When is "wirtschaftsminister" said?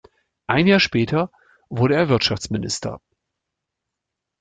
2.09-3.01